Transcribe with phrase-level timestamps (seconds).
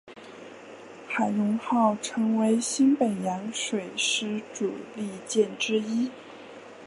[1.07, 6.09] 海容号成为新北洋水师主力舰之一。